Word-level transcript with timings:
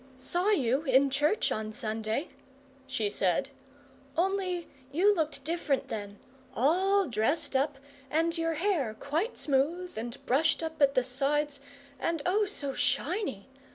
"Saw 0.17 0.49
you 0.49 0.81
in 0.81 1.11
church 1.11 1.51
on 1.51 1.71
Sunday," 1.71 2.29
she 2.87 3.07
said; 3.07 3.51
"only 4.17 4.67
you 4.91 5.13
looked 5.13 5.43
different 5.43 5.89
then. 5.89 6.17
All 6.55 7.05
dressed 7.07 7.55
up, 7.55 7.77
and 8.09 8.35
your 8.35 8.55
hair 8.55 8.95
quite 8.99 9.37
smooth, 9.37 9.95
and 9.99 10.17
brushed 10.25 10.63
up 10.63 10.81
at 10.81 10.95
the 10.95 11.03
sides, 11.03 11.59
and 11.99 12.23
oh, 12.25 12.45
so 12.45 12.73
shiny! 12.73 13.47